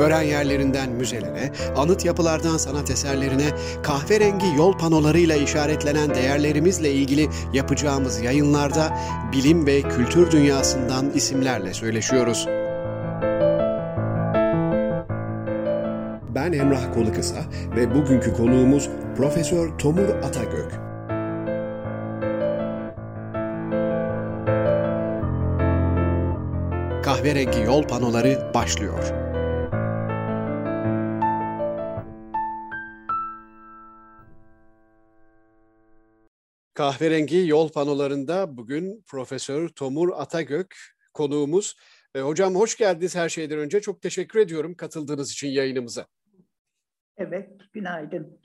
[0.00, 3.48] Öğren yerlerinden müzelere, anıt yapılardan sanat eserlerine,
[3.82, 8.98] kahverengi yol panolarıyla işaretlenen değerlerimizle ilgili yapacağımız yayınlarda
[9.32, 12.46] bilim ve kültür dünyasından isimlerle söyleşiyoruz.
[16.34, 17.40] Ben Emrah Kolukısa
[17.76, 20.72] ve bugünkü konuğumuz Profesör Tomur Atagök.
[27.04, 29.19] Kahverengi yol panoları başlıyor.
[36.80, 40.76] Kahverengi yol panolarında bugün Profesör Tomur Atagök
[41.14, 41.76] konuğumuz.
[42.14, 43.80] E, hocam hoş geldiniz her şeyden önce.
[43.80, 46.06] Çok teşekkür ediyorum katıldığınız için yayınımıza.
[47.16, 48.40] Evet, günaydın.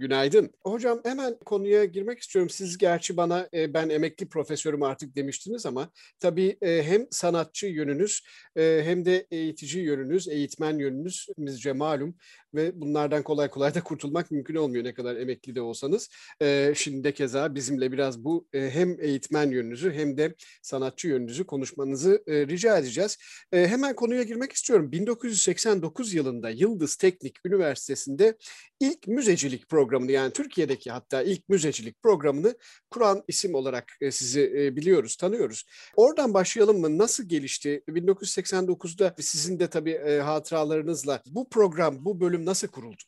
[0.00, 0.50] Günaydın.
[0.64, 2.50] Hocam hemen konuya girmek istiyorum.
[2.50, 8.22] Siz gerçi bana e, ben emekli profesörüm artık demiştiniz ama tabii e, hem sanatçı yönünüz
[8.56, 12.14] e, hem de eğitici yönünüz, eğitmen yönünüz bizce malum
[12.54, 16.08] ve bunlardan kolay kolay da kurtulmak mümkün olmuyor ne kadar emekli de olsanız.
[16.42, 21.44] E, şimdi de keza bizimle biraz bu e, hem eğitmen yönünüzü hem de sanatçı yönünüzü
[21.46, 23.18] konuşmanızı e, rica edeceğiz.
[23.52, 24.92] E, hemen konuya girmek istiyorum.
[24.92, 28.36] 1989 yılında Yıldız Teknik Üniversitesi'nde
[28.80, 32.54] ilk müzecilik programını yani Türkiye'deki hatta ilk müzecilik programını
[32.90, 35.66] kuran isim olarak e, sizi e, biliyoruz, tanıyoruz.
[35.96, 36.98] Oradan başlayalım mı?
[36.98, 37.82] Nasıl gelişti?
[37.88, 43.02] 1989'da sizin de tabii e, hatıralarınızla bu program, bu bölüm nasıl kuruldu?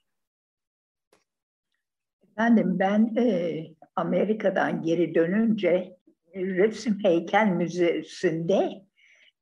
[2.30, 3.64] Efendim ben e,
[3.96, 5.96] Amerika'dan geri dönünce
[6.34, 8.70] Resim Heykel Müzesi'nde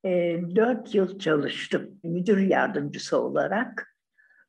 [0.04, 3.89] e, 4 yıl çalıştım müdür yardımcısı olarak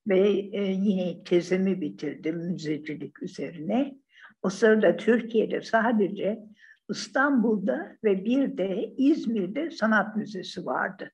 [0.07, 3.95] ve e, yine tezimi bitirdim müzecilik üzerine.
[4.43, 6.39] O sırada Türkiye'de sadece
[6.89, 11.11] İstanbul'da ve bir de İzmir'de sanat müzesi vardı.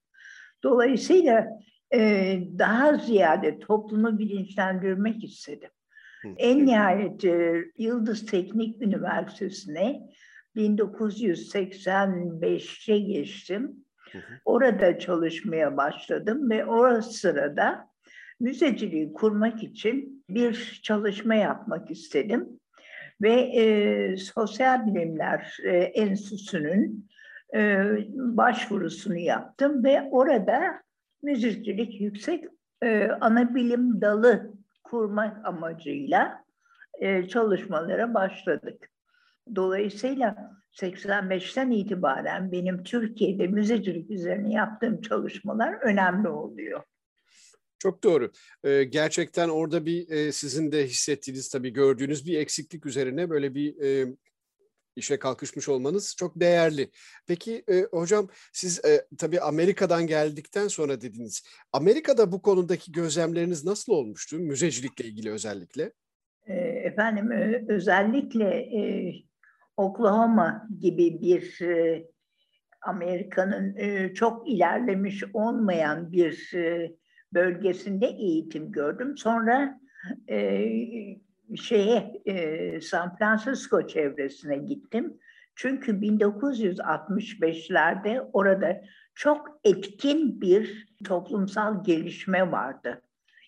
[0.63, 1.47] Dolayısıyla
[1.93, 5.69] e, daha ziyade toplumu bilinçlendirmek istedim.
[6.21, 6.27] Hı.
[6.37, 10.01] En nihayet e, Yıldız Teknik Üniversitesi'ne
[10.55, 13.85] 1985'te geçtim.
[14.11, 14.39] Hı hı.
[14.45, 17.89] Orada çalışmaya başladım ve o sırada
[18.39, 22.59] müzeciliği kurmak için bir çalışma yapmak istedim.
[23.21, 27.09] Ve e, Sosyal Bilimler e, Enstitüsü'nün
[27.55, 27.83] e,
[28.13, 30.81] başvurusunu yaptım ve orada
[31.23, 32.45] müzikçilik yüksek
[32.83, 36.43] e, ana bilim dalı kurmak amacıyla
[36.99, 38.89] e, çalışmalara başladık.
[39.55, 46.83] Dolayısıyla 85'ten itibaren benim Türkiye'de müzecilik üzerine yaptığım çalışmalar önemli oluyor.
[47.79, 48.31] Çok doğru.
[48.63, 53.81] Ee, gerçekten orada bir e, sizin de hissettiğiniz tabii gördüğünüz bir eksiklik üzerine böyle bir
[53.81, 54.15] e,
[54.95, 56.91] işe kalkışmış olmanız çok değerli.
[57.27, 61.43] Peki e, hocam siz e, tabii Amerika'dan geldikten sonra dediniz.
[61.73, 64.39] Amerika'da bu konudaki gözlemleriniz nasıl olmuştu?
[64.39, 65.91] Müzecilikle ilgili özellikle.
[66.83, 67.31] Efendim
[67.69, 69.13] özellikle e,
[69.77, 72.07] Oklahoma gibi bir e,
[72.81, 76.95] Amerika'nın e, çok ilerlemiş olmayan bir e,
[77.33, 79.17] bölgesinde eğitim gördüm.
[79.17, 79.79] Sonra
[80.29, 80.67] e,
[81.55, 85.17] şeye e, San Francisco çevresine gittim.
[85.55, 88.81] Çünkü 1965'lerde orada
[89.15, 93.01] çok etkin bir toplumsal gelişme vardı.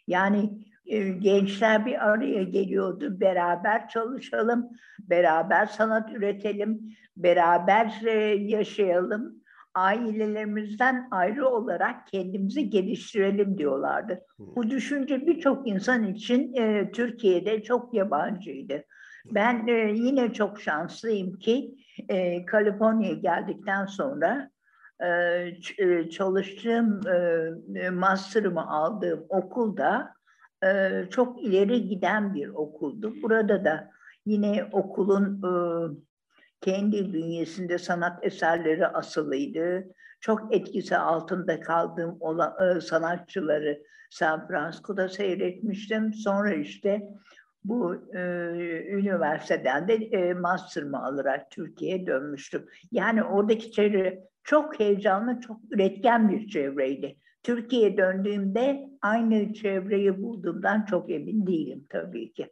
[0.08, 4.70] Yani e, gençler bir araya geliyordu, beraber çalışalım,
[5.00, 9.40] beraber sanat üretelim, beraber e, yaşayalım
[9.80, 14.22] ailelerimizden ayrı olarak kendimizi geliştirelim diyorlardı.
[14.40, 18.84] Bu düşünce birçok insan için e, Türkiye'de çok yabancıydı.
[19.26, 21.76] Ben e, yine çok şanslıyım ki
[22.10, 24.52] e, Kaliforniya'ya geldikten sonra
[25.00, 25.08] e,
[25.78, 27.02] e çalıştığım
[27.76, 30.14] e, master'ımı aldığım okulda
[30.66, 33.14] e, çok ileri giden bir okuldu.
[33.22, 33.90] Burada da
[34.26, 35.52] yine okulun e,
[36.62, 39.88] kendi bünyesinde sanat eserleri asılıydı.
[40.20, 46.14] Çok etkisi altında kaldığım olan, e, sanatçıları San Francisco'da seyretmiştim.
[46.14, 47.02] Sonra işte
[47.64, 48.20] bu e,
[48.92, 52.66] üniversiteden de e, master'ımı alarak Türkiye'ye dönmüştüm.
[52.92, 57.16] Yani oradaki çevre çok heyecanlı, çok üretken bir çevreydi.
[57.44, 62.50] Türkiye'ye döndüğümde aynı çevreyi bulduğumdan çok emin değilim tabii ki.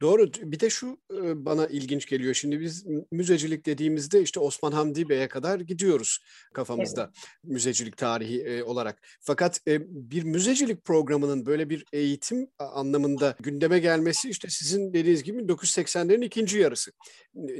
[0.00, 0.32] Doğru.
[0.32, 0.98] Bir de şu
[1.34, 2.34] bana ilginç geliyor.
[2.34, 6.18] Şimdi biz müzecilik dediğimizde işte Osman Hamdi Bey'e kadar gidiyoruz
[6.54, 7.44] kafamızda evet.
[7.44, 8.98] müzecilik tarihi olarak.
[9.20, 16.24] Fakat bir müzecilik programının böyle bir eğitim anlamında gündeme gelmesi işte sizin dediğiniz gibi 1980'lerin
[16.24, 16.92] ikinci yarısı.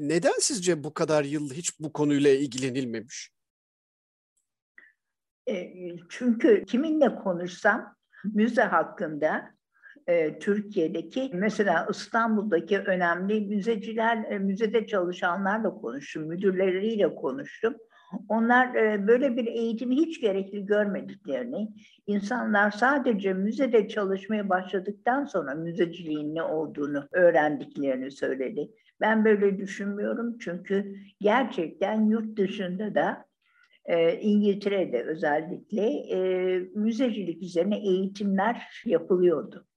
[0.01, 3.31] Neden sizce bu kadar yıl hiç bu konuyla ilgilenilmemiş?
[6.09, 9.58] Çünkü kiminle konuşsam müze hakkında
[10.09, 17.75] e, Türkiye'deki mesela İstanbul'daki önemli müzeciler, e, müzede çalışanlarla konuştum, müdürleriyle konuştum.
[18.29, 21.69] Onlar e, böyle bir eğitimi hiç gerekli görmediklerini,
[22.07, 28.71] insanlar sadece müzede çalışmaya başladıktan sonra müzeciliğin ne olduğunu öğrendiklerini söyledi.
[29.01, 33.25] Ben böyle düşünmüyorum çünkü gerçekten yurt dışında da
[33.85, 36.05] e, İngiltere'de özellikle
[36.75, 39.68] müzecilik üzerine eğitimler yapılıyordu.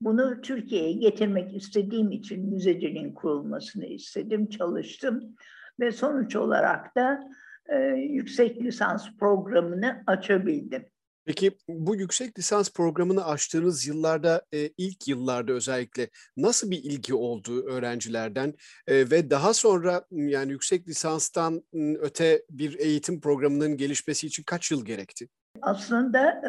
[0.00, 5.36] Bunu Türkiye'ye getirmek istediğim için müzeciliğin kurulmasını istedim, çalıştım
[5.80, 7.30] ve sonuç olarak da
[7.68, 10.86] e, yüksek lisans programını açabildim.
[11.28, 17.66] Peki bu yüksek lisans programını açtığınız yıllarda, e, ilk yıllarda özellikle nasıl bir ilgi oldu
[17.66, 18.54] öğrencilerden
[18.86, 21.62] e, ve daha sonra yani yüksek lisanstan
[22.00, 25.28] öte bir eğitim programının gelişmesi için kaç yıl gerekti?
[25.62, 26.42] Aslında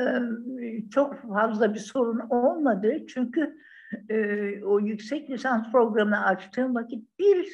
[0.91, 2.93] çok fazla bir sorun olmadı.
[3.07, 3.57] Çünkü
[4.65, 7.49] o yüksek lisans programını açtığım vakit bir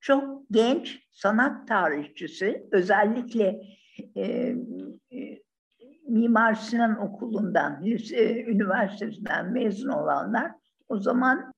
[0.00, 3.60] çok genç sanat tarihçisi özellikle
[6.08, 7.84] Mimar Sinan Okulu'ndan,
[8.46, 10.52] üniversitesinden mezun olanlar
[10.88, 11.52] o zaman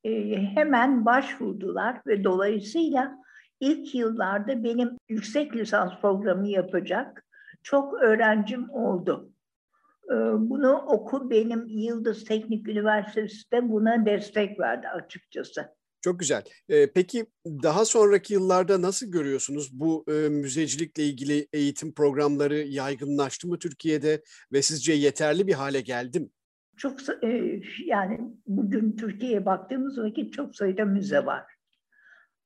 [0.55, 3.19] hemen başvurdular ve dolayısıyla
[3.61, 7.26] ilk yıllarda benim yüksek lisans programı yapacak
[7.67, 9.33] çok öğrencim oldu.
[10.11, 15.69] Ee, bunu okul benim Yıldız Teknik Üniversitesi'de buna destek verdi açıkçası.
[16.01, 16.43] Çok güzel.
[16.69, 23.59] Ee, peki daha sonraki yıllarda nasıl görüyorsunuz bu e, müzecilikle ilgili eğitim programları yaygınlaştı mı
[23.59, 24.23] Türkiye'de
[24.53, 26.29] ve sizce yeterli bir hale geldi mi?
[26.77, 31.45] Çok e, yani bugün Türkiye'ye baktığımız vakit çok sayıda müze var.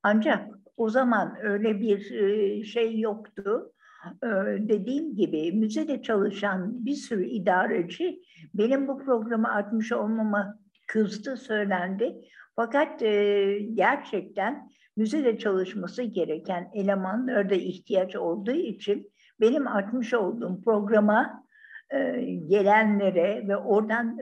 [0.02, 3.72] Ancak o zaman öyle bir e, şey yoktu
[4.58, 8.22] dediğim gibi müzede çalışan bir sürü idareci
[8.54, 12.16] benim bu programı atmış olmama kızdı, söylendi.
[12.56, 13.00] Fakat
[13.74, 19.10] gerçekten müzede çalışması gereken elemanlara da ihtiyaç olduğu için
[19.40, 21.44] benim atmış olduğum programa
[22.46, 24.16] gelenlere ve oradan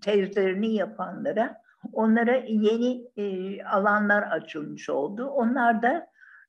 [0.00, 1.56] tezlerini yapanlara
[1.92, 3.04] onlara yeni
[3.64, 5.26] alanlar açılmış oldu.
[5.26, 6.06] Onlar da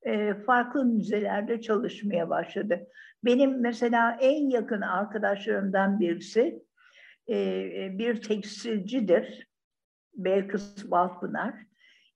[0.08, 2.88] e, farklı müzelerde çalışmaya başladı.
[3.26, 6.64] Benim mesela en yakın arkadaşlarımdan birisi
[7.28, 9.48] e, e bir tekstilcidir.
[10.14, 11.54] Belkıs Balpınar.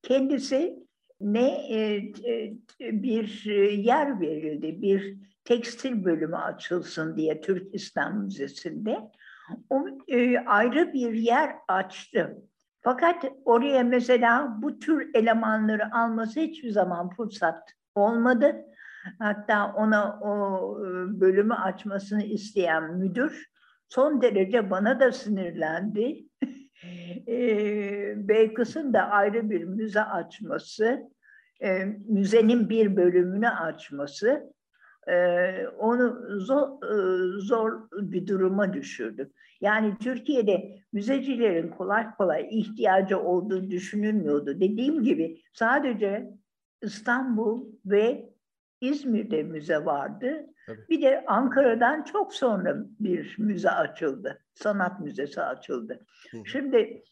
[0.01, 0.75] Kendisi
[1.21, 2.01] ne e,
[2.79, 3.45] bir
[3.77, 9.11] yer verildi, bir tekstil bölümü açılsın diye Türk İslam Müzesi'nde.
[9.69, 9.85] O
[10.45, 12.37] ayrı bir yer açtı.
[12.81, 18.55] Fakat oraya mesela bu tür elemanları alması hiçbir zaman fırsat olmadı.
[19.19, 20.29] Hatta ona o
[20.79, 23.51] e, bölümü açmasını isteyen müdür
[23.91, 26.25] son derece bana da sinirlendi.
[27.27, 30.99] e, Beykıs'ın da ayrı bir müze açması,
[31.61, 34.53] e, müzenin bir bölümünü açması
[35.07, 39.31] e, onu zor, e, zor bir duruma düşürdü.
[39.61, 44.59] Yani Türkiye'de müzecilerin kolay kolay ihtiyacı olduğu düşünülmüyordu.
[44.59, 46.31] Dediğim gibi sadece
[46.81, 48.29] İstanbul ve
[48.81, 50.45] İzmir'de müze vardı.
[50.65, 50.87] Tabii.
[50.89, 54.41] Bir de Ankara'dan çok sonra bir müze açıldı.
[54.53, 56.05] Sanat müzesi açıldı.
[56.31, 56.37] Hı.
[56.45, 57.03] Şimdi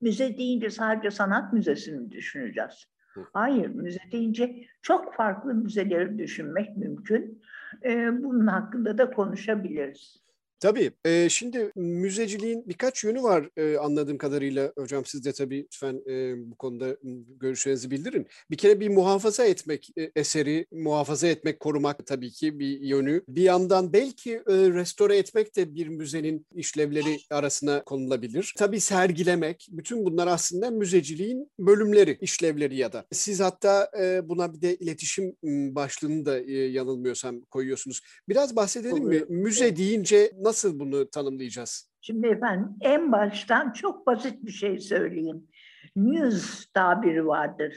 [0.00, 2.86] müze deyince sadece sanat müzesini düşüneceğiz.
[3.14, 3.20] Hı.
[3.32, 7.42] Hayır, müze deyince çok farklı müzeleri düşünmek mümkün.
[7.84, 10.27] Ee, bunun hakkında da konuşabiliriz.
[10.60, 10.90] Tabii.
[11.04, 14.72] E, şimdi müzeciliğin birkaç yönü var e, anladığım kadarıyla.
[14.78, 16.96] Hocam siz de tabii lütfen e, bu konuda
[17.40, 18.26] görüşlerinizi bildirin.
[18.50, 23.22] Bir kere bir muhafaza etmek e, eseri, muhafaza etmek, korumak tabii ki bir yönü.
[23.28, 28.54] Bir yandan belki e, restore etmek de bir müzenin işlevleri arasına konulabilir.
[28.58, 33.04] Tabii sergilemek, bütün bunlar aslında müzeciliğin bölümleri, işlevleri ya da.
[33.12, 35.36] Siz hatta e, buna bir de iletişim
[35.74, 38.00] başlığını da e, yanılmıyorsam koyuyorsunuz.
[38.28, 39.28] Biraz bahsedelim Oluyor.
[39.28, 39.36] mi?
[39.36, 41.90] Müze deyince nasıl bunu tanımlayacağız?
[42.00, 45.48] Şimdi efendim en baştan çok basit bir şey söyleyeyim.
[45.94, 47.76] Muse tabiri vardır.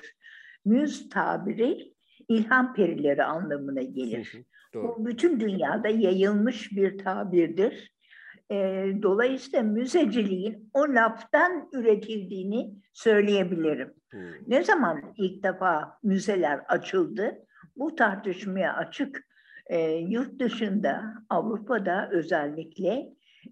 [0.66, 1.94] Muse tabiri
[2.30, 4.42] ilham perileri anlamına gelir.
[4.74, 7.94] Bu bütün dünyada yayılmış bir tabirdir.
[8.52, 8.56] E,
[9.02, 13.94] dolayısıyla müzeciliğin o laftan üretildiğini söyleyebilirim.
[14.10, 14.22] Hmm.
[14.48, 17.38] Ne zaman ilk defa müzeler açıldı?
[17.76, 19.31] Bu tartışmaya açık.
[19.72, 23.10] E, yurt dışında, Avrupa'da özellikle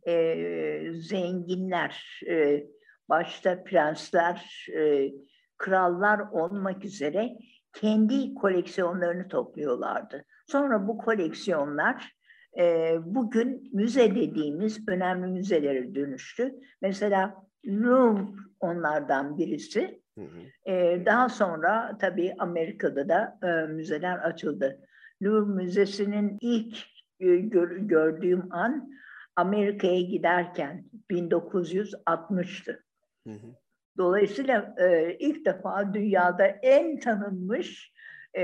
[0.08, 2.64] e, zenginler, e,
[3.10, 5.12] başta prensler, e,
[5.58, 7.38] krallar olmak üzere
[7.74, 10.26] kendi koleksiyonlarını topluyorlardı.
[10.48, 12.14] Sonra bu koleksiyonlar
[12.60, 16.56] e, bugün müze dediğimiz önemli müzelere dönüştü.
[16.82, 17.36] Mesela
[17.68, 18.24] Louvre
[18.60, 20.02] onlardan birisi.
[20.18, 20.72] Hı hı.
[20.72, 24.80] E, daha sonra tabii Amerika'da da e, müzeler açıldı.
[25.24, 26.78] Louvre Müzesi'nin ilk
[27.20, 28.92] e, gör, gördüğüm an
[29.36, 32.84] Amerika'ya giderken 1960'tı.
[33.28, 33.56] Hı hı.
[33.98, 37.94] Dolayısıyla e, ilk defa dünyada en tanınmış
[38.38, 38.44] e,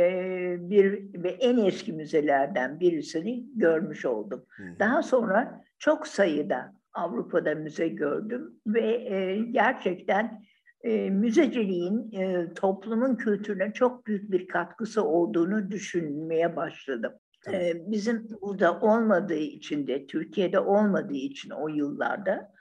[0.60, 4.46] bir ve en eski müzelerden birisini görmüş oldum.
[4.50, 4.80] Hı hı.
[4.80, 10.46] Daha sonra çok sayıda Avrupa'da müze gördüm ve e, gerçekten
[10.86, 17.14] e, müzeciliğin e, toplumun kültürüne çok büyük bir katkısı olduğunu düşünmeye başladım.
[17.52, 22.54] E, bizim burada olmadığı için de, Türkiye'de olmadığı için o yıllarda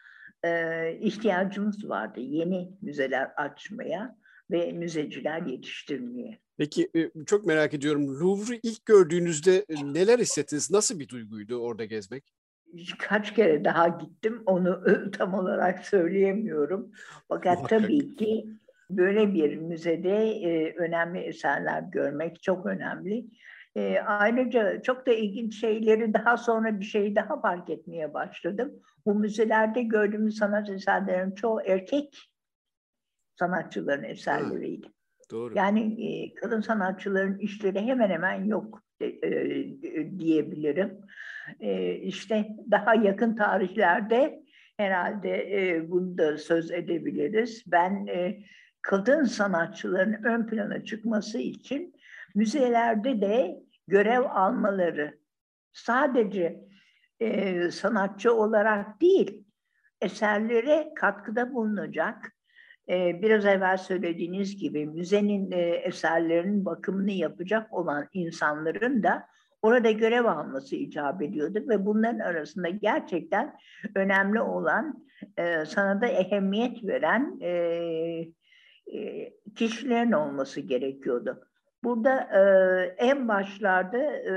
[0.44, 0.50] e,
[1.00, 4.16] ihtiyacımız vardı yeni müzeler açmaya
[4.50, 6.38] ve müzeciler yetiştirmeye.
[6.56, 6.90] Peki
[7.26, 10.70] çok merak ediyorum Louvre'u ilk gördüğünüzde neler hissettiniz?
[10.70, 12.32] Nasıl bir duyguydu orada gezmek?
[12.98, 16.92] Kaç kere daha gittim onu tam olarak söyleyemiyorum.
[17.28, 17.80] Fakat Muhakkak.
[17.80, 18.46] tabii ki
[18.90, 23.26] böyle bir müzede önemli eserler görmek çok önemli.
[23.76, 28.72] E, ayrıca çok da ilginç şeyleri daha sonra bir şey daha fark etmeye başladım.
[29.06, 32.30] Bu müzelerde gördüğümüz sanat eserlerinin çoğu erkek
[33.38, 34.86] sanatçıların eserleriydi.
[35.30, 35.54] Doğru.
[35.56, 40.98] Yani e, kadın sanatçıların işleri hemen hemen yok e, e, diyebilirim.
[41.60, 44.44] E, işte daha yakın tarihlerde
[44.76, 47.62] herhalde e, bunu da söz edebiliriz.
[47.66, 48.38] Ben e,
[48.82, 51.94] kadın sanatçıların ön plana çıkması için
[52.34, 55.18] müzelerde de görev almaları
[55.72, 56.60] sadece
[57.20, 59.44] e, sanatçı olarak değil,
[60.00, 62.32] eserlere katkıda bulunacak,
[62.88, 65.50] e, biraz evvel söylediğiniz gibi müzenin
[65.82, 69.26] eserlerinin bakımını yapacak olan insanların da
[69.64, 73.56] orada görev alması icap ediyordu ve bunların arasında gerçekten
[73.94, 75.04] önemli olan
[75.36, 77.50] e, sanata ehemmiyet veren e,
[78.92, 81.40] e, kişilerin olması gerekiyordu.
[81.84, 82.40] Burada e,
[83.06, 84.32] en başlarda e,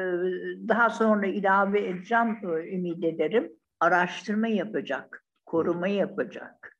[0.68, 3.52] daha sonra ilave edeceğim e, ümit ederim.
[3.80, 6.78] Araştırma yapacak, koruma yapacak,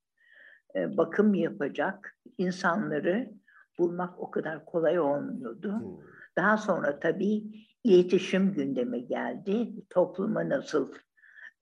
[0.76, 3.30] e, bakım yapacak insanları
[3.80, 6.02] bulmak o kadar kolay olmuyordu.
[6.38, 9.70] Daha sonra tabii iletişim gündeme geldi.
[9.90, 10.94] Topluma nasıl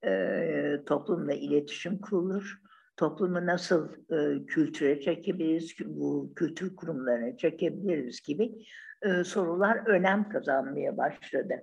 [0.06, 2.60] e, toplumla iletişim kurulur?
[2.96, 8.52] Toplumu nasıl e, kültüre çekebiliriz, bu kültür kurumlarına çekebiliriz gibi
[9.02, 11.54] e, sorular önem kazanmaya başladı.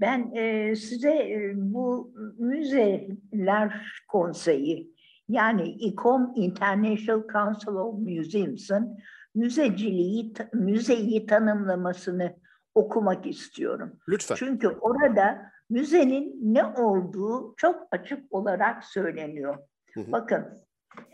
[0.00, 4.96] Ben e, size e, bu müzeler konseyi
[5.28, 8.98] yani ICOM International Council of Museums'ın
[9.34, 12.36] müzeciliği, müzeyi tanımlamasını
[12.76, 13.98] okumak istiyorum.
[14.08, 14.34] Lütfen.
[14.34, 19.58] Çünkü orada müzenin ne olduğu çok açık olarak söyleniyor.
[19.94, 20.12] Hı hı.
[20.12, 20.46] Bakın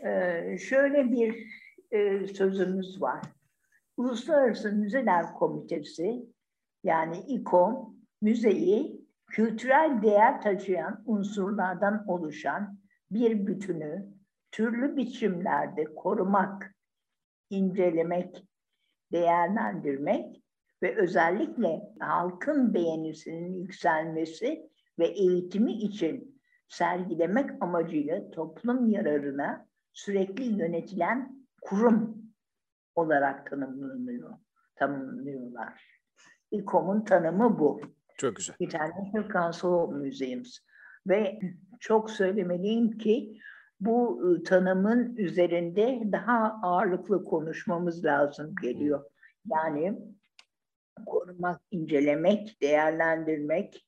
[0.05, 1.47] e, şöyle bir
[1.91, 3.21] e, sözümüz var.
[3.97, 6.25] Uluslararası Müzeler Komitesi
[6.83, 12.79] yani İKOM müzeyi kültürel değer taşıyan unsurlardan oluşan
[13.11, 14.07] bir bütünü
[14.51, 16.75] türlü biçimlerde korumak,
[17.49, 18.47] incelemek,
[19.11, 20.42] değerlendirmek
[20.83, 32.23] ve özellikle halkın beğenisinin yükselmesi ve eğitimi için sergilemek amacıyla toplum yararına sürekli yönetilen kurum
[32.95, 34.33] olarak tanımlanıyor,
[34.75, 36.01] tanımlıyorlar.
[36.51, 37.81] İKOM'un tanımı bu.
[38.17, 38.55] Çok güzel.
[38.59, 40.59] International Council of Museums.
[41.07, 41.39] Ve
[41.79, 43.39] çok söylemeliyim ki
[43.79, 49.03] bu ıı, tanımın üzerinde daha ağırlıklı konuşmamız lazım geliyor.
[49.45, 49.99] Yani
[51.05, 53.85] korumak, incelemek, değerlendirmek,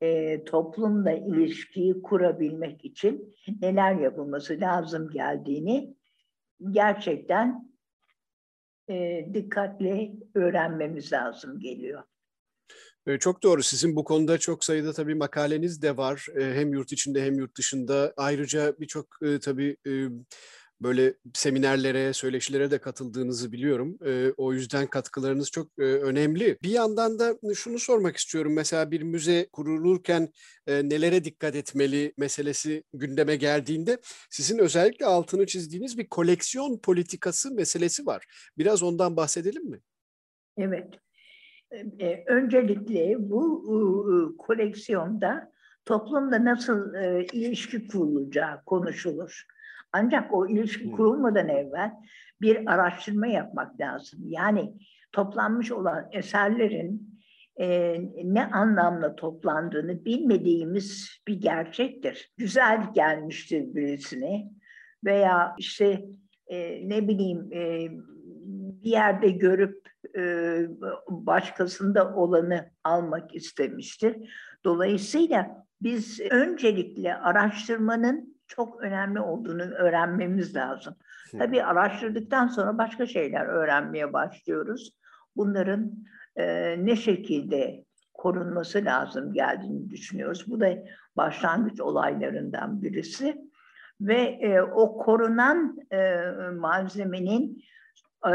[0.00, 5.96] e, toplumla ilişkiyi kurabilmek için neler yapılması lazım geldiğini
[6.70, 7.74] gerçekten
[8.90, 12.02] e, dikkatle öğrenmemiz lazım geliyor.
[13.20, 13.62] Çok doğru.
[13.62, 16.26] Sizin bu konuda çok sayıda tabii makaleniz de var.
[16.34, 18.14] Hem yurt içinde hem yurt dışında.
[18.16, 19.06] Ayrıca birçok
[19.42, 19.76] tabii
[20.84, 23.98] böyle seminerlere, söyleşilere de katıldığınızı biliyorum.
[24.06, 26.58] E, o yüzden katkılarınız çok e, önemli.
[26.62, 28.52] Bir yandan da şunu sormak istiyorum.
[28.54, 30.28] Mesela bir müze kurulurken
[30.66, 33.98] e, nelere dikkat etmeli meselesi gündeme geldiğinde
[34.30, 38.24] sizin özellikle altını çizdiğiniz bir koleksiyon politikası meselesi var.
[38.58, 39.80] Biraz ondan bahsedelim mi?
[40.56, 40.88] Evet.
[42.26, 45.52] Öncelikle bu koleksiyonda
[45.84, 46.94] toplumda nasıl
[47.32, 49.46] ilişki kurulacağı konuşulur.
[49.96, 51.92] Ancak o ilişki kurulmadan evvel
[52.40, 54.20] bir araştırma yapmak lazım.
[54.24, 54.74] Yani
[55.12, 57.20] toplanmış olan eserlerin
[57.60, 62.32] e, ne anlamla toplandığını bilmediğimiz bir gerçektir.
[62.36, 64.50] Güzel gelmiştir birisine
[65.04, 66.04] veya işte
[66.46, 67.88] e, ne bileyim e,
[68.84, 70.56] bir yerde görüp e,
[71.08, 74.16] başkasında olanı almak istemiştir.
[74.64, 80.94] Dolayısıyla biz öncelikle araştırmanın çok önemli olduğunu öğrenmemiz lazım.
[81.38, 84.98] Tabii araştırdıktan sonra başka şeyler öğrenmeye başlıyoruz.
[85.36, 85.92] Bunların
[86.36, 87.84] e, ne şekilde
[88.14, 90.44] korunması lazım geldiğini düşünüyoruz.
[90.48, 90.68] Bu da
[91.16, 93.36] başlangıç olaylarından birisi.
[94.00, 96.16] Ve e, o korunan e,
[96.58, 97.62] malzemenin
[98.26, 98.34] e,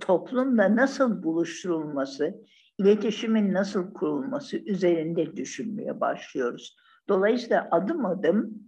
[0.00, 2.34] toplumla nasıl buluşturulması,
[2.78, 6.76] iletişimin nasıl kurulması üzerinde düşünmeye başlıyoruz.
[7.08, 8.67] Dolayısıyla adım adım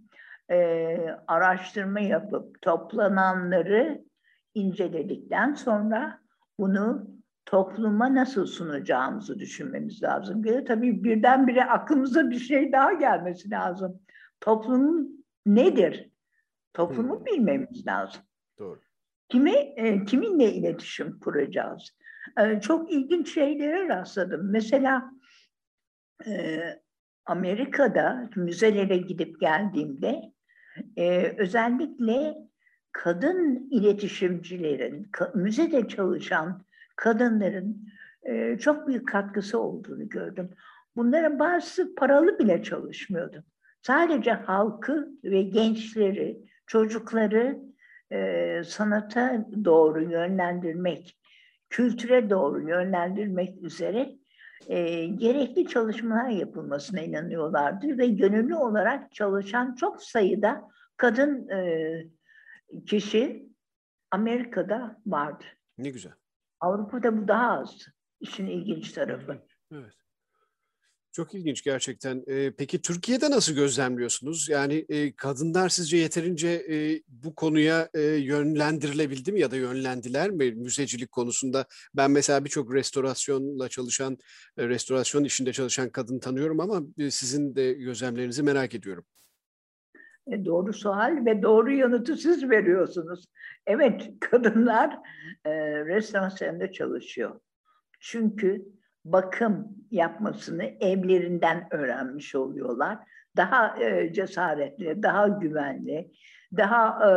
[0.51, 4.05] e, araştırma yapıp toplananları
[4.53, 6.19] inceledikten sonra
[6.59, 7.07] bunu
[7.45, 10.43] topluma nasıl sunacağımızı düşünmemiz lazım.
[10.43, 13.99] De tabii birdenbire aklımıza bir şey daha gelmesi lazım.
[14.41, 15.07] Toplum
[15.45, 16.09] nedir?
[16.73, 17.25] Toplumu hmm.
[17.25, 18.21] bilmemiz lazım.
[18.59, 18.79] Doğru.
[19.29, 21.89] Kimi, e, kiminle iletişim kuracağız?
[22.37, 24.51] E, çok ilginç şeylere rastladım.
[24.51, 25.11] Mesela
[26.27, 26.59] e,
[27.25, 30.31] Amerika'da müzelere gidip geldiğimde
[30.97, 32.37] e, özellikle
[32.91, 37.87] kadın iletişimcilerin, müzede çalışan kadınların
[38.23, 40.49] e, çok büyük katkısı olduğunu gördüm.
[40.95, 43.43] Bunların bazısı paralı bile çalışmıyordu.
[43.81, 47.59] Sadece halkı ve gençleri, çocukları
[48.11, 51.17] e, sanata doğru yönlendirmek,
[51.69, 54.20] kültüre doğru yönlendirmek üzere
[54.67, 62.05] e, gerekli çalışmalar yapılmasına inanıyorlardı ve gönüllü olarak çalışan çok sayıda kadın e,
[62.85, 63.49] kişi
[64.11, 65.43] Amerika'da vardı.
[65.77, 66.13] Ne güzel.
[66.59, 67.87] Avrupa'da bu daha az.
[68.19, 69.31] İşin ilginç tarafı.
[69.31, 69.51] Evet.
[69.71, 69.93] evet.
[71.11, 72.23] Çok ilginç gerçekten.
[72.27, 74.49] Ee, peki Türkiye'de nasıl gözlemliyorsunuz?
[74.49, 80.51] Yani e, kadınlar sizce yeterince e, bu konuya e, yönlendirilebildi mi ya da yönlendiler mi
[80.51, 81.65] müzecilik konusunda?
[81.95, 84.17] Ben mesela birçok restorasyonla çalışan,
[84.57, 89.05] e, restorasyon işinde çalışan kadın tanıyorum ama e, sizin de gözlemlerinizi merak ediyorum.
[90.27, 93.25] E, doğru sual ve doğru yanıtı siz veriyorsunuz.
[93.67, 94.99] Evet, kadınlar
[95.45, 95.51] e,
[95.85, 97.39] restorasyonda çalışıyor.
[97.99, 98.65] Çünkü
[99.05, 102.97] bakım yapmasını evlerinden öğrenmiş oluyorlar.
[103.37, 106.11] Daha e, cesaretli, daha güvenli,
[106.57, 107.13] daha e,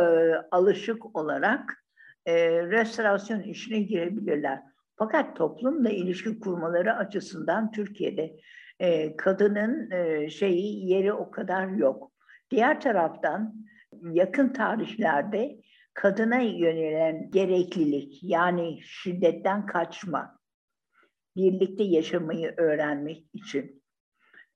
[0.51, 1.83] alışık olarak
[2.25, 4.61] e, restorasyon işine girebilirler.
[4.97, 8.35] Fakat toplumla ilişki kurmaları açısından Türkiye'de
[8.79, 12.11] e, kadının e, şeyi yeri o kadar yok.
[12.51, 13.55] Diğer taraftan
[14.11, 15.59] yakın tarihlerde
[15.93, 20.39] kadına yönelen gereklilik yani şiddetten kaçma,
[21.35, 23.83] birlikte yaşamayı öğrenmek için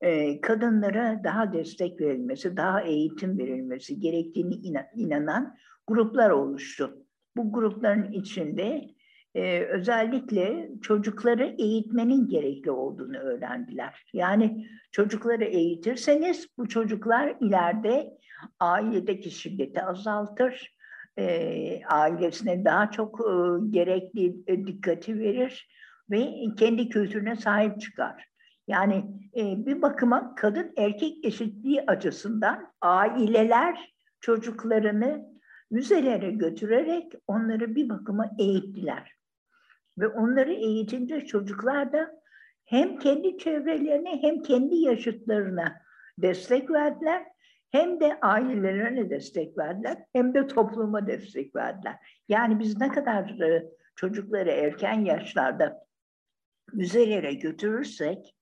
[0.02, 4.56] e, kadınlara daha destek verilmesi, daha eğitim verilmesi gerektiğini
[4.96, 5.56] inanan
[5.88, 7.06] gruplar oluştu.
[7.38, 8.90] Bu grupların içinde
[9.36, 14.04] e, özellikle çocukları eğitmenin gerekli olduğunu öğrendiler.
[14.14, 18.18] Yani çocukları eğitirseniz bu çocuklar ileride
[18.60, 20.76] ailedeki şiddeti azaltır,
[21.18, 23.20] e, ailesine daha çok
[23.70, 25.68] gerekli dikkati verir
[26.12, 28.30] ve kendi kültürüne sahip çıkar.
[28.68, 35.26] Yani e, bir bakıma kadın erkek eşitliği açısından aileler çocuklarını
[35.72, 39.14] müzelere götürerek onları bir bakıma eğittiler.
[39.98, 42.22] Ve onları eğitince çocuklar da
[42.66, 45.76] hem kendi çevrelerine hem kendi yaşıtlarına
[46.18, 47.24] destek verdiler
[47.72, 51.96] hem de ailelerine destek verdiler hem de topluma destek verdiler.
[52.30, 55.89] Yani biz ne kadar e, çocukları erken yaşlarda
[56.74, 58.36] müzelere götürürsek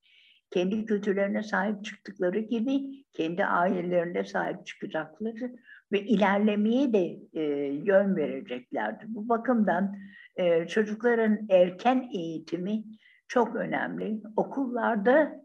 [0.49, 5.55] kendi kültürlerine sahip çıktıkları gibi kendi ailelerine sahip çıkacakları
[5.91, 7.41] ve ilerlemeye de e,
[7.83, 9.05] yön vereceklerdi.
[9.07, 9.95] Bu bakımdan
[10.35, 12.83] e, çocukların erken eğitimi
[13.27, 14.21] çok önemli.
[14.35, 15.41] Okullarda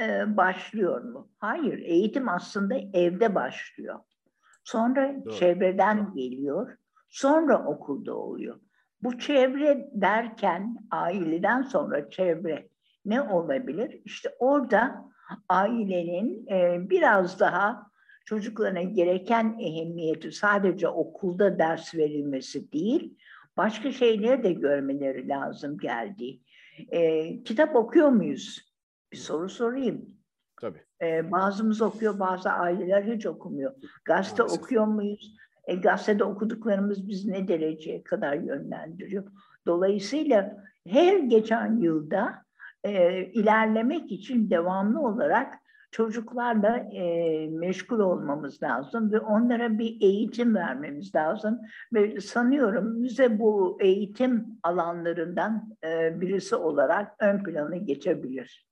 [0.00, 1.30] e, başlıyor mu?
[1.38, 4.00] Hayır, eğitim aslında evde başlıyor.
[4.64, 5.34] Sonra Doğru.
[5.34, 6.76] çevreden geliyor.
[7.08, 8.60] sonra okulda oluyor.
[9.02, 12.68] Bu çevre derken aileden sonra çevre
[13.04, 14.00] ne olabilir?
[14.04, 15.10] İşte orada
[15.48, 17.90] ailenin e, biraz daha
[18.24, 23.18] çocuklarına gereken ehemmiyeti sadece okulda ders verilmesi değil,
[23.56, 26.38] başka şeyleri de görmeleri lazım geldi.
[26.88, 28.74] E, kitap okuyor muyuz?
[29.12, 30.08] Bir soru sorayım.
[30.60, 30.84] Tabii.
[31.02, 33.74] E, bazımız okuyor, bazı aileler hiç okumuyor.
[34.04, 34.62] Gazete Maalesef.
[34.62, 35.36] okuyor muyuz?
[35.70, 39.24] E, gazetede okuduklarımız biz ne dereceye kadar yönlendiriyor?
[39.66, 42.34] Dolayısıyla her geçen yılda
[42.84, 45.54] e, ilerlemek için devamlı olarak
[45.90, 51.60] çocuklarla e, meşgul olmamız lazım ve onlara bir eğitim vermemiz lazım.
[51.92, 58.69] Ve sanıyorum müze bu eğitim alanlarından e, birisi olarak ön plana geçebilir.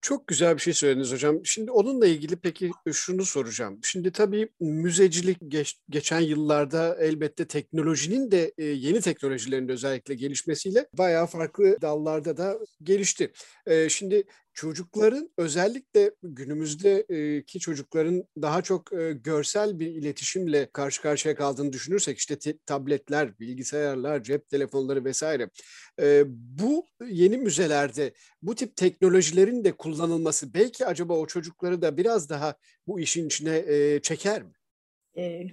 [0.00, 1.40] Çok güzel bir şey söylediniz hocam.
[1.44, 3.80] Şimdi onunla ilgili peki şunu soracağım.
[3.82, 10.86] Şimdi tabii müzecilik geç, geçen yıllarda elbette teknolojinin de e, yeni teknolojilerin de özellikle gelişmesiyle
[10.98, 13.32] bayağı farklı dallarda da gelişti.
[13.66, 14.24] E, şimdi
[14.58, 18.90] çocukların özellikle günümüzdeki çocukların daha çok
[19.24, 25.48] görsel bir iletişimle karşı karşıya kaldığını düşünürsek işte tabletler, bilgisayarlar, cep telefonları vesaire
[26.34, 32.54] bu yeni müzelerde bu tip teknolojilerin de kullanılması belki acaba o çocukları da biraz daha
[32.86, 33.64] bu işin içine
[34.00, 34.52] çeker mi?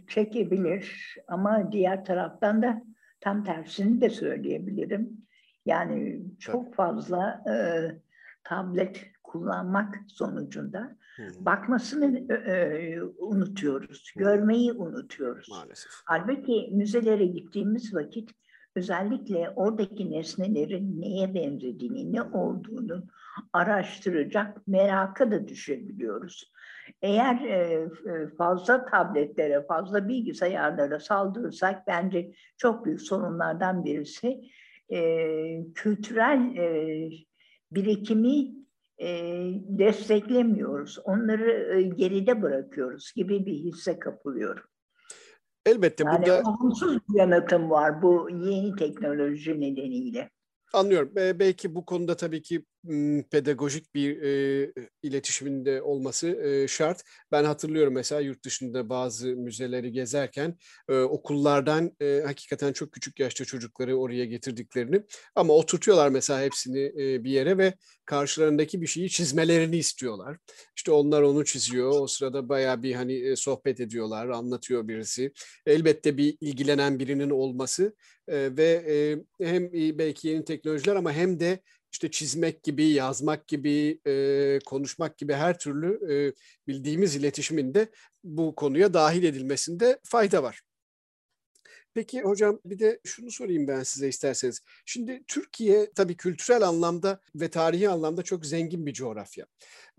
[0.08, 2.84] çekebilir ama diğer taraftan da
[3.22, 5.10] tam tersini de söyleyebilirim.
[5.66, 7.56] Yani çok fazla e,
[8.46, 11.46] tablet kullanmak sonucunda hmm.
[11.46, 14.24] bakmasını e, unutuyoruz, hmm.
[14.24, 15.50] görmeyi unutuyoruz.
[15.50, 15.92] Maalesef.
[16.06, 18.32] Halbuki müzelere gittiğimiz vakit
[18.76, 23.04] özellikle oradaki nesnelerin neye benzediğini, ne olduğunu
[23.54, 26.52] araştıracak meraka da düşebiliyoruz.
[27.02, 27.88] Eğer e,
[28.38, 34.42] fazla tabletlere, fazla bilgisayarlara saldırırsak bence çok büyük sorunlardan birisi
[34.90, 37.10] e, kültürel e,
[37.72, 38.66] birikimi
[39.02, 39.08] e,
[39.68, 41.00] desteklemiyoruz.
[41.04, 44.64] Onları e, geride bırakıyoruz gibi bir hisse kapılıyorum.
[45.66, 46.42] Elbette yani burada...
[46.42, 50.30] olumsuz bir yanıtım var bu yeni teknoloji nedeniyle.
[50.74, 51.12] Anlıyorum.
[51.16, 52.66] belki bu konuda tabii ki
[53.32, 54.72] pedagojik bir e,
[55.04, 57.04] iletişiminde olması e, şart.
[57.32, 60.58] Ben hatırlıyorum mesela yurt dışında bazı müzeleri gezerken
[60.90, 65.02] e, okullardan e, hakikaten çok küçük yaşta çocukları oraya getirdiklerini
[65.36, 67.74] ama oturtuyorlar mesela hepsini e, bir yere ve
[68.06, 70.38] karşılarındaki bir şeyi çizmelerini istiyorlar.
[70.76, 71.92] İşte onlar onu çiziyor.
[71.92, 75.32] O sırada bayağı bir hani e, sohbet ediyorlar, anlatıyor birisi.
[75.66, 77.96] Elbette bir ilgilenen birinin olması
[78.28, 78.96] e, ve e,
[79.46, 81.60] hem belki yeni teknolojiler ama hem de
[81.96, 86.34] işte çizmek gibi, yazmak gibi, e, konuşmak gibi her türlü e,
[86.68, 87.90] bildiğimiz iletişimin de
[88.24, 90.62] bu konuya dahil edilmesinde fayda var.
[91.94, 94.62] Peki hocam bir de şunu sorayım ben size isterseniz.
[94.86, 99.46] Şimdi Türkiye tabii kültürel anlamda ve tarihi anlamda çok zengin bir coğrafya.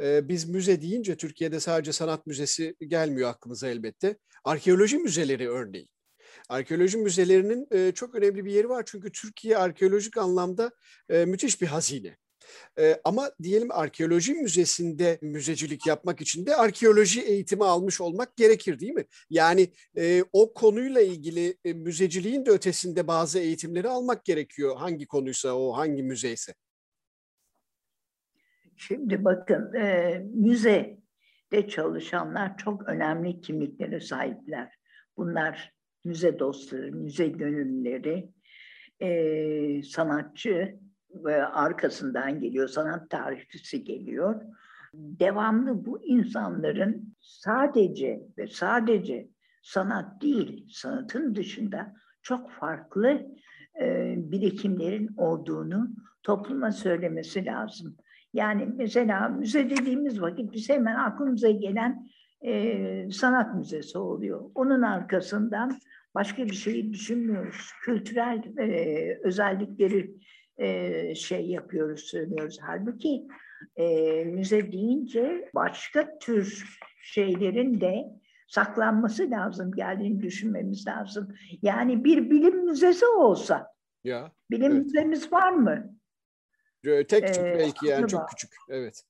[0.01, 4.17] Ee, biz müze deyince Türkiye'de sadece sanat müzesi gelmiyor aklımıza elbette.
[4.45, 5.89] Arkeoloji müzeleri örneğin.
[6.49, 10.71] Arkeoloji müzelerinin e, çok önemli bir yeri var çünkü Türkiye arkeolojik anlamda
[11.09, 12.17] e, müthiş bir hazine.
[12.79, 18.93] E, ama diyelim arkeoloji müzesinde müzecilik yapmak için de arkeoloji eğitimi almış olmak gerekir değil
[18.93, 19.05] mi?
[19.31, 24.77] Yani e, o konuyla ilgili e, müzeciliğin de ötesinde bazı eğitimleri almak gerekiyor.
[24.77, 26.55] Hangi konuysa o, hangi müzeyse.
[28.77, 34.79] Şimdi bakın e, müzede çalışanlar çok önemli kimliklere sahipler.
[35.17, 35.76] Bunlar
[36.07, 38.29] müze dostları, müze gönüllüleri,
[39.01, 40.79] e, sanatçı
[41.15, 44.43] ve arkasından geliyor, sanat tarihçisi geliyor.
[44.95, 49.29] Devamlı bu insanların sadece ve sadece
[49.63, 53.27] sanat değil, sanatın dışında çok farklı
[53.81, 55.89] e, birikimlerin olduğunu
[56.23, 57.97] topluma söylemesi lazım.
[58.33, 62.09] Yani mesela müze dediğimiz vakit biz hemen aklımıza gelen
[62.41, 64.51] e, sanat müzesi oluyor.
[64.55, 65.79] Onun arkasından
[66.17, 67.73] başka bir şeyi düşünmüyoruz.
[67.83, 70.15] Kültürel e, özellikleri
[70.59, 72.59] e, şey yapıyoruz, söylüyoruz.
[72.63, 73.27] Halbuki
[73.77, 73.87] e,
[74.25, 78.05] müze deyince başka tür şeylerin de
[78.49, 81.35] saklanması lazım, geldiğini düşünmemiz lazım.
[81.63, 83.73] Yani bir bilim müzesi olsa,
[84.05, 84.85] ya, bilim evet.
[84.85, 85.97] müzemiz var mı?
[86.85, 89.03] Tek tük ee, belki yani çok küçük, evet.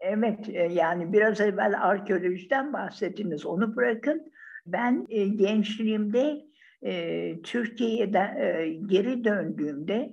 [0.00, 4.32] Evet, e, yani biraz evvel arkeolojiden bahsettiniz, onu bırakın.
[4.72, 6.46] Ben e, gençliğimde
[6.82, 10.12] e, Türkiye'de e, geri döndüğümde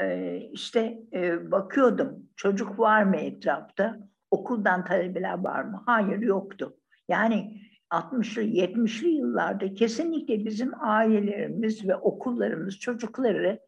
[0.00, 3.98] e, işte e, bakıyordum çocuk var mı etrafta,
[4.30, 5.82] okuldan talebeler var mı?
[5.86, 6.76] Hayır yoktu.
[7.08, 7.60] Yani
[7.90, 13.58] 60'lı 70'li yıllarda kesinlikle bizim ailelerimiz ve okullarımız çocukları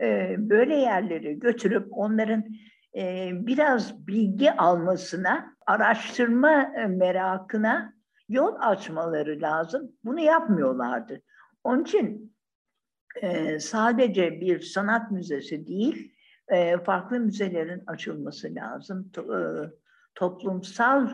[0.00, 2.44] e, böyle yerlere götürüp onların
[2.96, 7.99] e, biraz bilgi almasına, araştırma merakına
[8.30, 9.92] yol açmaları lazım.
[10.04, 11.22] Bunu yapmıyorlardı.
[11.64, 12.34] Onun için
[13.22, 16.12] e, sadece bir sanat müzesi değil,
[16.48, 19.10] e, farklı müzelerin açılması lazım.
[19.12, 19.70] To, e,
[20.14, 21.08] toplumsal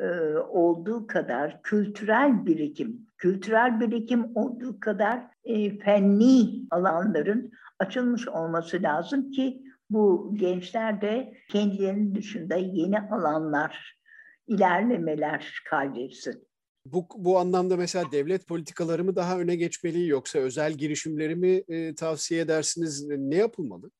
[0.00, 9.30] e, olduğu kadar kültürel birikim, kültürel birikim olduğu kadar e, fenli alanların açılmış olması lazım
[9.30, 13.98] ki bu gençler de kendilerinin dışında yeni alanlar,
[14.46, 16.47] ilerlemeler kaydetsin.
[16.92, 21.94] Bu, bu anlamda mesela devlet politikaları mı daha öne geçmeli yoksa özel girişimleri mi e,
[21.94, 23.08] tavsiye edersiniz?
[23.08, 23.90] Ne yapılmalı?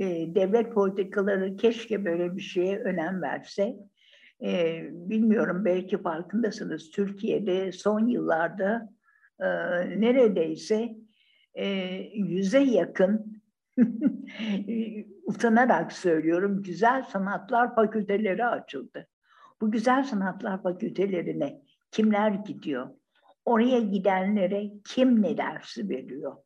[0.00, 3.76] E, devlet politikaları keşke böyle bir şeye önem verse.
[4.42, 8.92] E, bilmiyorum belki farkındasınız Türkiye'de son yıllarda
[9.40, 9.46] e,
[10.00, 10.96] neredeyse
[11.54, 11.66] e,
[12.14, 13.42] yüze yakın
[15.26, 19.08] utanarak söylüyorum güzel sanatlar fakülteleri açıldı.
[19.60, 22.88] Bu güzel sanatlar fakültelerine kimler gidiyor?
[23.44, 26.36] Oraya gidenlere kim ne dersi veriyor?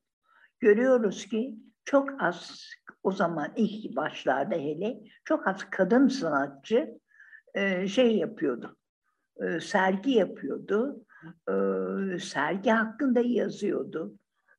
[0.61, 2.70] Görüyoruz ki çok az
[3.03, 6.98] o zaman ilk başlarda hele çok az kadın sanatçı
[7.55, 8.76] e, şey yapıyordu.
[9.37, 11.05] E, sergi yapıyordu.
[11.48, 11.55] E,
[12.18, 14.14] sergi hakkında yazıyordu.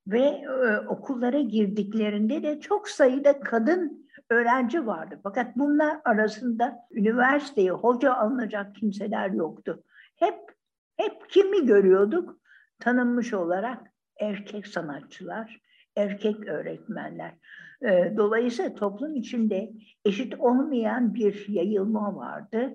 [0.08, 0.42] Ve
[0.88, 5.20] okullara girdiklerinde de çok sayıda kadın öğrenci vardı.
[5.24, 9.84] Fakat bunlar arasında üniversiteye hoca alınacak kimseler yoktu.
[10.16, 10.36] Hep
[11.02, 12.42] hep kimi görüyorduk?
[12.80, 13.88] Tanınmış olarak
[14.20, 15.62] erkek sanatçılar,
[15.96, 17.34] erkek öğretmenler.
[17.86, 19.72] Ee, dolayısıyla toplum içinde
[20.06, 22.74] eşit olmayan bir yayılma vardı.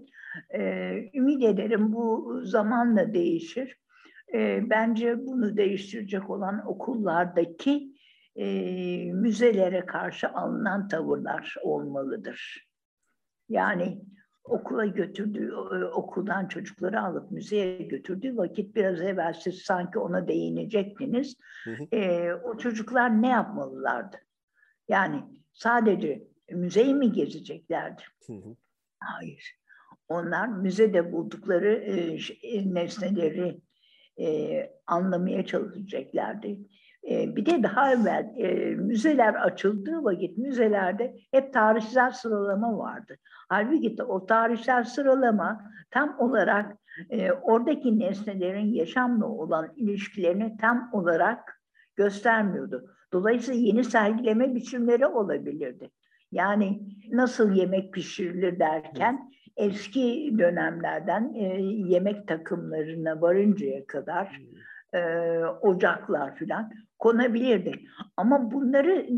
[0.55, 3.77] Ee, ümit ederim bu zamanla değişir.
[4.35, 7.97] Ee, bence bunu değiştirecek olan okullardaki
[8.37, 8.47] e,
[9.13, 12.69] müzelere karşı alınan tavırlar olmalıdır.
[13.49, 14.03] Yani
[14.47, 21.37] okula götürdüğü, e, okuldan çocukları alıp müzeye götürdüğü vakit biraz evvel siz sanki ona değinecektiniz.
[21.65, 21.97] Hı hı.
[21.97, 24.17] E, o çocuklar ne yapmalılardı?
[24.89, 28.03] Yani sadece müzeyi mi gezeceklerdi?
[28.27, 28.57] Hı hı.
[29.01, 29.57] Hayır.
[30.09, 31.73] Onlar müzede buldukları
[32.43, 33.61] e nesneleri
[34.21, 36.49] e, anlamaya çalışacaklardı.
[37.07, 43.17] Bir de daha evvel e, müzeler açıldığı vakit müzelerde hep tarihsel sıralama vardı.
[43.49, 46.77] Halbuki de o tarihsel sıralama tam olarak
[47.11, 51.61] e, oradaki nesnelerin yaşamla olan ilişkilerini tam olarak
[51.97, 52.91] göstermiyordu.
[53.13, 55.91] Dolayısıyla yeni sergileme biçimleri olabilirdi.
[56.33, 64.41] Yani nasıl yemek pişirilir derken eski dönemlerden e, yemek takımlarına varıncaya kadar
[64.97, 65.01] e,
[65.61, 67.73] ocaklar filan konabilirdi.
[68.17, 69.09] Ama bunları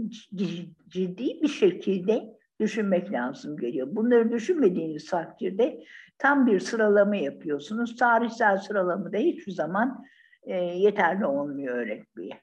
[0.88, 3.88] ciddi bir şekilde düşünmek lazım geliyor.
[3.90, 5.84] Bunları düşünmediğiniz takdirde
[6.18, 7.96] tam bir sıralama yapıyorsunuz.
[7.96, 10.04] Tarihsel sıralama da hiçbir zaman
[10.42, 12.40] e, yeterli olmuyor öğretmeye.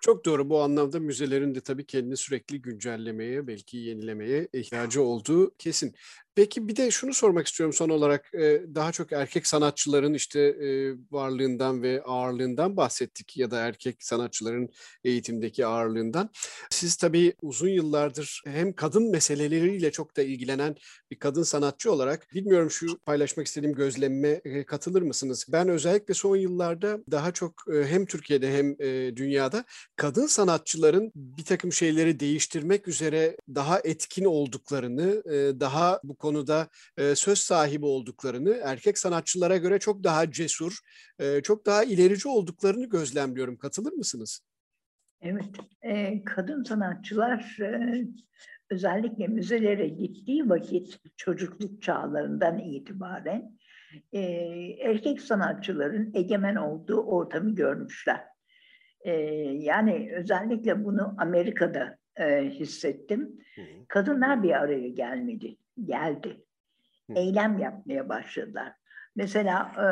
[0.00, 0.50] Çok doğru.
[0.50, 5.94] Bu anlamda müzelerin de tabii kendini sürekli güncellemeye, belki yenilemeye ihtiyacı olduğu kesin.
[6.34, 8.32] Peki bir de şunu sormak istiyorum son olarak.
[8.74, 10.54] Daha çok erkek sanatçıların işte
[11.10, 14.68] varlığından ve ağırlığından bahsettik ya da erkek sanatçıların
[15.04, 16.30] eğitimdeki ağırlığından.
[16.70, 20.76] Siz tabii uzun yıllardır hem kadın meseleleriyle çok da ilgilenen
[21.10, 25.46] bir kadın sanatçı olarak bilmiyorum şu paylaşmak istediğim gözlemime katılır mısınız?
[25.48, 28.78] Ben özellikle son yıllarda daha çok hem Türkiye'de hem
[29.16, 29.64] dünyada
[29.96, 35.22] kadın sanatçıların bir takım şeyleri değiştirmek üzere daha etkin olduklarını,
[35.60, 40.78] daha bu konuda e, söz sahibi olduklarını, erkek sanatçılara göre çok daha cesur,
[41.18, 43.56] e, çok daha ilerici olduklarını gözlemliyorum.
[43.56, 44.40] Katılır mısınız?
[45.20, 45.50] Evet,
[45.82, 48.04] e, kadın sanatçılar e,
[48.70, 53.58] özellikle müzelere gittiği vakit çocukluk çağlarından itibaren
[54.12, 54.20] e,
[54.80, 58.20] erkek sanatçıların egemen olduğu ortamı görmüşler.
[59.00, 59.12] E,
[59.58, 63.38] yani özellikle bunu Amerika'da e, hissettim.
[63.88, 66.44] Kadınlar bir araya gelmedi geldi.
[67.14, 68.72] Eylem yapmaya başladılar.
[69.16, 69.86] Mesela e,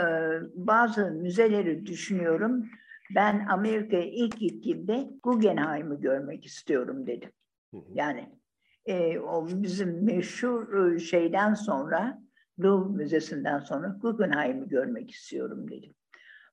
[0.54, 2.70] bazı müzeleri düşünüyorum.
[3.14, 7.30] Ben Amerika'ya ilk gittiğimde Guggenheim'ı görmek istiyorum dedim.
[7.94, 8.28] Yani
[8.86, 12.22] e, o bizim meşhur şeyden sonra
[12.60, 15.94] Louvre Müzesi'nden sonra Guggenheim'ı görmek istiyorum dedim.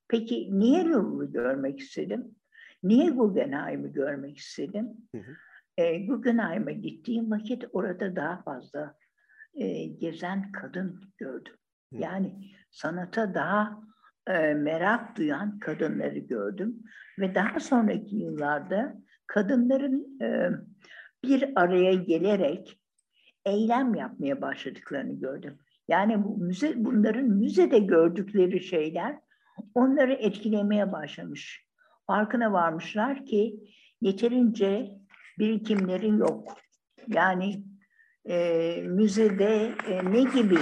[0.07, 2.35] Peki niye Louvre'u görmek istedim?
[2.83, 4.87] Niye Guggenheim'ı görmek istedim?
[5.15, 5.31] Hı hı.
[5.77, 8.95] E, Guggenheim'a gittiğim vakit orada daha fazla
[9.57, 11.53] e, gezen kadın gördüm.
[11.91, 13.81] Yani sanata daha
[14.27, 16.83] e, merak duyan kadınları gördüm
[17.19, 18.95] ve daha sonraki yıllarda
[19.27, 20.49] kadınların e,
[21.23, 22.79] bir araya gelerek
[23.45, 25.57] eylem yapmaya başladıklarını gördüm.
[25.87, 29.19] Yani bu müze, bunların müzede gördükleri şeyler
[29.73, 31.67] onları etkilemeye başlamış.
[32.07, 33.59] Farkına varmışlar ki
[34.01, 34.91] yeterince
[35.39, 36.57] birikimleri yok.
[37.07, 37.63] Yani
[38.29, 40.59] e, müzede e, ne gibi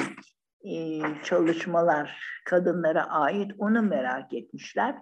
[0.63, 4.95] e, çalışmalar kadınlara ait onu merak etmişler.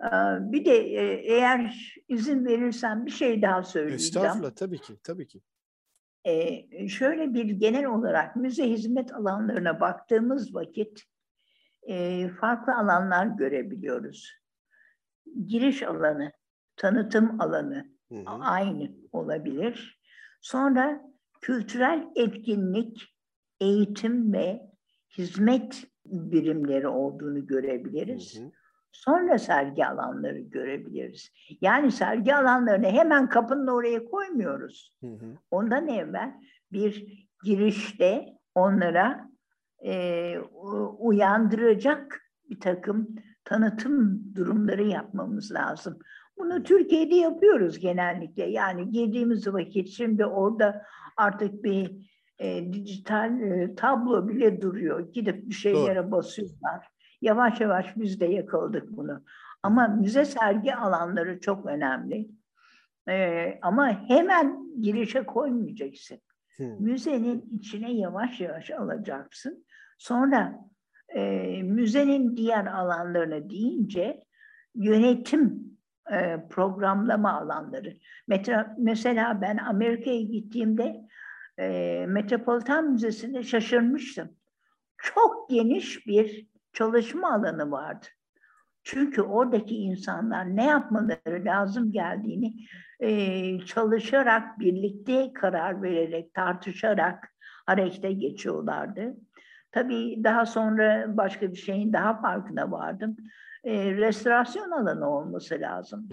[0.00, 1.04] E, bir de e,
[1.34, 4.26] eğer izin verirsen bir şey daha söyleyeceğim.
[4.26, 5.40] Estağfurullah tabii ki, tabii ki.
[6.24, 11.02] E, şöyle bir genel olarak müze hizmet alanlarına baktığımız vakit
[11.82, 14.32] e, farklı alanlar görebiliyoruz.
[15.46, 16.32] Giriş alanı,
[16.76, 18.24] tanıtım alanı hı hı.
[18.40, 20.00] aynı olabilir.
[20.40, 21.13] Sonra
[21.44, 23.14] kültürel etkinlik,
[23.60, 24.62] eğitim ve
[25.18, 28.38] hizmet birimleri olduğunu görebiliriz.
[28.38, 28.50] Hı hı.
[28.92, 31.30] Sonra sergi alanları görebiliriz.
[31.60, 34.96] Yani sergi alanlarını hemen kapının oraya koymuyoruz.
[35.00, 35.38] Hı hı.
[35.50, 36.34] Ondan evvel
[36.72, 39.30] bir girişte onlara
[39.84, 40.38] e,
[40.98, 43.08] uyandıracak bir takım
[43.44, 45.98] tanıtım durumları yapmamız lazım.
[46.38, 48.44] Bunu Türkiye'de yapıyoruz genellikle.
[48.44, 50.82] Yani girdiğimiz vakit şimdi orada
[51.16, 55.12] artık bir e, dijital e, tablo bile duruyor.
[55.12, 56.10] Gidip bir şeylere Doğru.
[56.10, 56.86] basıyorlar.
[57.20, 59.24] Yavaş yavaş biz de yakaladık bunu.
[59.62, 62.28] Ama müze sergi alanları çok önemli.
[63.08, 66.18] E, ama hemen girişe koymayacaksın.
[66.56, 66.82] Hmm.
[66.82, 69.66] Müzenin içine yavaş yavaş alacaksın.
[69.98, 70.60] Sonra
[71.08, 71.22] e,
[71.62, 74.24] müzenin diğer alanlarına deyince
[74.74, 75.73] yönetim
[76.12, 77.96] e, programlama alanları.
[78.28, 81.00] Metra, mesela ben Amerika'ya gittiğimde
[81.58, 84.28] e, Metropolitan Müzesi'nde şaşırmıştım.
[84.98, 88.06] Çok geniş bir çalışma alanı vardı.
[88.82, 92.54] Çünkü oradaki insanlar ne yapmaları lazım geldiğini
[93.00, 97.34] e, çalışarak, birlikte karar vererek, tartışarak
[97.66, 99.16] harekete geçiyorlardı.
[99.72, 103.16] Tabii daha sonra başka bir şeyin daha farkına vardım.
[103.64, 106.08] E, restorasyon alanı olması lazım.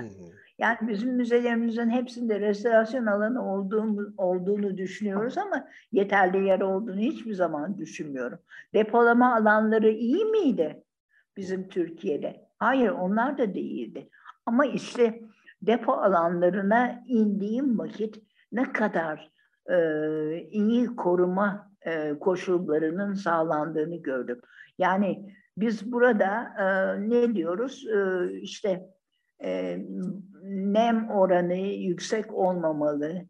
[0.58, 7.78] Yani bizim müzelerimizin hepsinde restorasyon alanı olduğunu, olduğunu düşünüyoruz ama yeterli yer olduğunu hiçbir zaman
[7.78, 8.40] düşünmüyorum.
[8.74, 10.84] Depolama alanları iyi miydi
[11.38, 12.48] bizim Türkiye'de?
[12.58, 14.10] Hayır onlar da değildi.
[14.46, 15.22] Ama işte
[15.62, 19.32] depo alanlarına indiğim vakit ne kadar
[19.70, 19.78] e,
[20.52, 24.42] iyi koruma e, koşullarının sağlandığını gördüm.
[24.78, 26.66] Yani biz burada e,
[27.10, 27.88] ne diyoruz?
[27.88, 28.90] E, işte
[29.44, 29.80] e,
[30.44, 33.26] nem oranı yüksek olmamalı,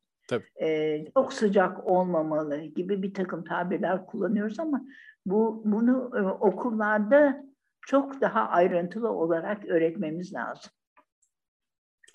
[0.61, 4.85] E, çok sıcak olmamalı gibi bir takım tabirler kullanıyoruz ama
[5.25, 7.43] bu bunu e, okullarda
[7.81, 10.71] çok daha ayrıntılı olarak öğretmemiz lazım.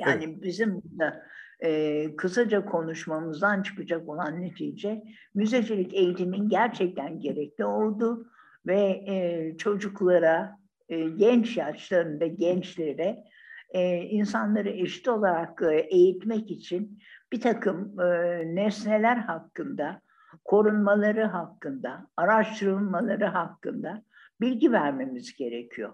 [0.01, 0.42] Yani evet.
[0.42, 1.23] bizim burada
[1.61, 5.03] e, kısaca konuşmamızdan çıkacak olan netice
[5.35, 8.27] müzecilik eğitimin gerçekten gerekli olduğu
[8.66, 13.24] ve e, çocuklara, e, genç yaşlarında gençlere
[13.70, 16.98] e, insanları eşit olarak e, eğitmek için
[17.33, 18.07] bir takım e,
[18.55, 20.00] nesneler hakkında,
[20.44, 24.02] korunmaları hakkında, araştırılmaları hakkında
[24.40, 25.92] bilgi vermemiz gerekiyor.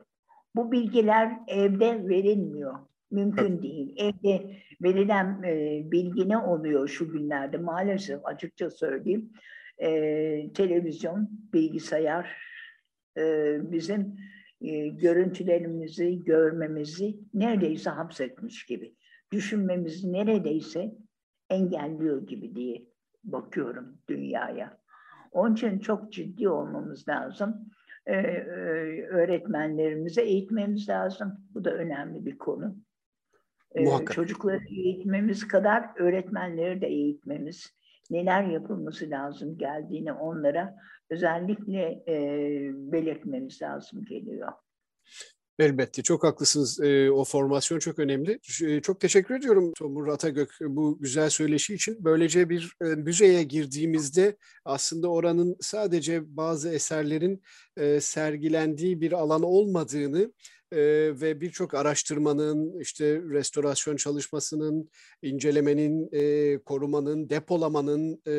[0.56, 2.74] Bu bilgiler evde verilmiyor.
[3.10, 3.94] Mümkün değil.
[3.96, 7.56] Evde verilen e, bilgi ne oluyor şu günlerde?
[7.56, 9.32] Maalesef açıkça söyleyeyim.
[9.78, 9.88] E,
[10.52, 12.36] televizyon, bilgisayar
[13.18, 14.16] e, bizim
[14.60, 18.94] e, görüntülerimizi görmemizi neredeyse hapsetmiş gibi.
[19.32, 20.94] Düşünmemizi neredeyse
[21.50, 22.82] engelliyor gibi diye
[23.24, 24.78] bakıyorum dünyaya.
[25.32, 27.70] Onun için çok ciddi olmamız lazım.
[28.06, 28.42] Ee,
[29.10, 31.38] öğretmenlerimize eğitmemiz lazım.
[31.54, 32.76] Bu da önemli bir konu.
[33.74, 37.74] Ee, çocukları eğitmemiz kadar öğretmenleri de eğitmemiz,
[38.10, 40.76] neler yapılması lazım geldiğini onlara
[41.12, 42.14] özellikle e,
[42.74, 44.52] belirtmemiz lazım geliyor.
[45.58, 46.80] Elbette çok haklısınız.
[46.80, 48.38] E, o formasyon çok önemli.
[48.62, 51.96] E, çok teşekkür ediyorum Tomur Atagök bu güzel söyleşi için.
[52.00, 57.42] Böylece bir e, müzeye girdiğimizde aslında oranın sadece bazı eserlerin
[57.76, 60.32] e, sergilendiği bir alan olmadığını
[60.72, 60.80] e,
[61.20, 64.90] ve birçok araştırmanın, işte restorasyon çalışmasının,
[65.22, 68.32] incelemenin, e, korumanın, depolamanın e,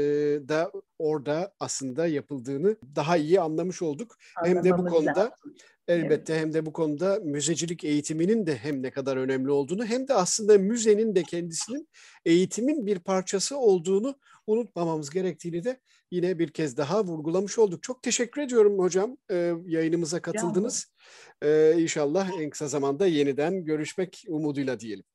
[0.48, 0.72] da
[1.04, 4.18] orada aslında yapıldığını daha iyi anlamış olduk.
[4.36, 5.54] Anlamamız Hem de bu konuda lazım
[5.88, 6.42] Elbette evet.
[6.42, 10.58] hem de bu konuda müzecilik eğitiminin de hem ne kadar önemli olduğunu hem de aslında
[10.58, 11.90] müzenin de kendisinin
[12.26, 14.16] eğitimin bir parçası olduğunu
[14.48, 15.80] unutmamamız gerektiğini de
[16.12, 17.84] yine bir kez daha vurgulamış olduk.
[17.84, 20.94] Çok teşekkür ediyorum hocam e, yayınımıza katıldınız.
[21.42, 25.06] E, inşallah en kısa zamanda yeniden görüşmek umuduyla diyelim.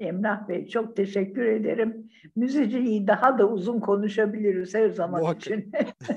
[0.00, 2.10] Emrah Bey çok teşekkür ederim.
[2.36, 5.42] Müzeciliği daha da uzun konuşabiliriz her zaman Muhakkak.
[5.42, 5.72] için.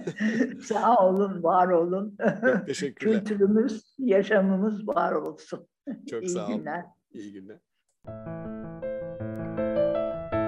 [0.62, 2.18] Sağ olun, var olun.
[2.66, 3.14] teşekkürler.
[3.20, 5.68] Kültürümüz, yaşamımız var olsun.
[6.10, 6.58] Çok İyi sağ olun.
[6.58, 6.86] Günler.
[7.14, 7.58] İyi günler.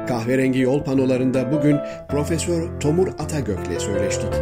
[0.08, 1.78] Kahverengi yol panolarında bugün
[2.10, 4.34] Profesör Tomur Atagök'le söyleştik.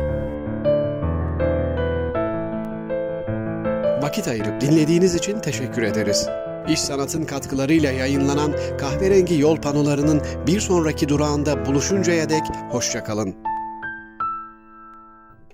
[4.01, 6.29] Vakit ayırıp dinlediğiniz için teşekkür ederiz.
[6.68, 13.36] İş Sanat'ın katkılarıyla yayınlanan kahverengi yol panolarının bir sonraki durağında buluşuncaya dek hoşçakalın.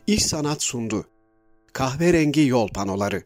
[0.08, 1.06] İş Sanat sundu.
[1.74, 3.24] Kahverengi yol panoları.